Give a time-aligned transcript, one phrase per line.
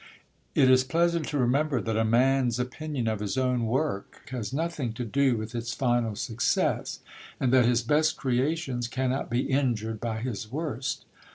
[0.55, 4.93] It is pleasant to remember that a man's opinion of his own work has nothing
[4.93, 7.01] to do with its final success
[7.39, 11.05] and that his best creations cannot be injured by his worst.